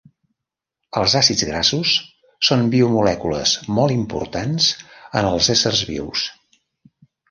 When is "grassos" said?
1.49-1.91